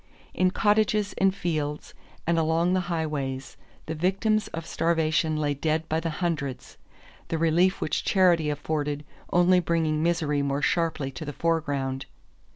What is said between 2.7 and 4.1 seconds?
the highways the